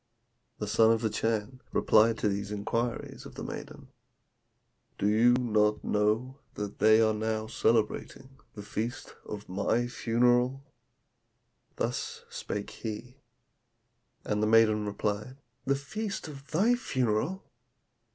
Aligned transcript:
The 0.57 0.65
son 0.67 0.91
of 0.91 1.01
the 1.01 1.11
Chan 1.11 1.61
replied 1.71 2.17
to 2.17 2.27
these 2.27 2.51
inquiries 2.51 3.27
of 3.27 3.35
the 3.35 3.43
maiden, 3.43 3.89
'Do 4.97 5.07
you 5.07 5.33
not 5.33 5.83
know 5.83 6.39
that 6.55 6.79
they 6.79 6.99
are 7.01 7.13
now 7.13 7.45
celebrating 7.45 8.39
the 8.55 8.63
feast 8.63 9.13
of 9.25 9.47
my 9.47 9.85
funeral?' 9.85 10.63
Thus 11.75 12.25
spake 12.29 12.71
he; 12.71 13.17
and 14.25 14.41
the 14.41 14.47
maiden 14.47 14.87
replied, 14.87 15.37
'The 15.65 15.75
feast 15.75 16.27
of 16.27 16.47
thy 16.49 16.73
funeral! 16.73 17.43